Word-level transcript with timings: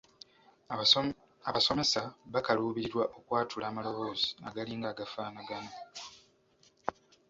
Abasomesa 1.49 2.01
bakaluubirirwa 2.33 3.03
okwatula 3.17 3.65
amaloboozi 3.71 4.29
agalinga 4.47 4.87
agafaanagana. 4.89 5.71